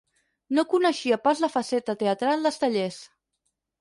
[0.59, 2.99] No coneixia pas la faceta teatral d'Estellés.